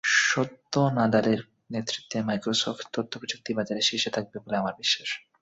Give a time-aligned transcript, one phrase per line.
[0.23, 1.39] সত্য নাদালের
[1.71, 5.09] নেতৃত্বে মাইক্রোসফট তথ্যপ্রযুক্তি বাজারে শীর্ষে থাকবে বলে আমার বিশ্বাস।